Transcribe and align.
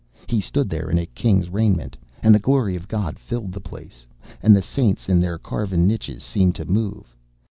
He 0.25 0.41
stood 0.41 0.67
there 0.67 0.89
in 0.89 0.97
a 0.97 1.05
king's 1.05 1.51
raiment, 1.51 1.95
and 2.23 2.33
the 2.33 2.39
Glory 2.39 2.75
of 2.75 2.87
God 2.87 3.19
filled 3.19 3.51
the 3.51 3.61
place, 3.61 4.07
and 4.41 4.55
the 4.55 4.61
saints 4.63 5.07
in 5.07 5.21
their 5.21 5.37
carven 5.37 5.85
niches 5.85 6.23
seemed 6.23 6.55
to 6.55 6.65
move. 6.65 7.15